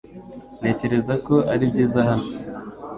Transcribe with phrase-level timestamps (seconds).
[0.59, 2.27] Ntekereza ko ari byiza hano.